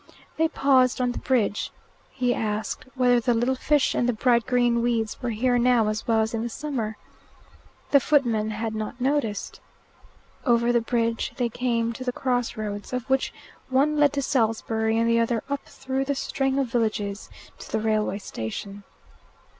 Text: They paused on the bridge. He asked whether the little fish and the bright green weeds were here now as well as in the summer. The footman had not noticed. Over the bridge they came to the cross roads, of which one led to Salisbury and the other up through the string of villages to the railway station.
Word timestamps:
They 0.37 0.47
paused 0.47 0.99
on 0.99 1.11
the 1.11 1.19
bridge. 1.19 1.69
He 2.09 2.33
asked 2.33 2.85
whether 2.95 3.19
the 3.19 3.35
little 3.35 3.53
fish 3.53 3.93
and 3.93 4.09
the 4.09 4.13
bright 4.13 4.47
green 4.47 4.81
weeds 4.81 5.21
were 5.21 5.29
here 5.29 5.59
now 5.59 5.89
as 5.89 6.07
well 6.07 6.21
as 6.21 6.33
in 6.33 6.41
the 6.41 6.49
summer. 6.49 6.97
The 7.91 7.99
footman 7.99 8.49
had 8.49 8.73
not 8.73 8.99
noticed. 8.99 9.59
Over 10.43 10.71
the 10.73 10.81
bridge 10.81 11.33
they 11.37 11.49
came 11.49 11.93
to 11.93 12.03
the 12.03 12.11
cross 12.11 12.57
roads, 12.57 12.93
of 12.93 13.07
which 13.11 13.31
one 13.69 13.95
led 13.95 14.13
to 14.13 14.23
Salisbury 14.23 14.97
and 14.97 15.07
the 15.07 15.19
other 15.19 15.43
up 15.51 15.65
through 15.65 16.05
the 16.05 16.15
string 16.15 16.57
of 16.57 16.65
villages 16.69 17.29
to 17.59 17.71
the 17.71 17.79
railway 17.79 18.17
station. 18.17 18.83